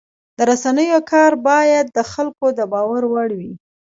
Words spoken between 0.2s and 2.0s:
د رسنیو کار باید د